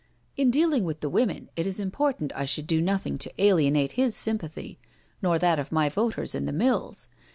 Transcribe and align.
In 0.35 0.49
deal 0.49 0.73
ing 0.73 0.83
with 0.83 1.01
the 1.01 1.11
women 1.11 1.51
it 1.55 1.67
is 1.67 1.79
important 1.79 2.31
I 2.35 2.45
should 2.45 2.65
do 2.65 2.81
nothing 2.81 3.19
to 3.19 3.31
alienate 3.39 3.91
his 3.91 4.15
sympathy, 4.15 4.79
nor 5.21 5.37
that 5.37 5.59
of 5.59 5.71
my 5.71 5.89
voters 5.89 6.33
in 6.33 6.47
the 6.47 6.51
mills. 6.53 7.07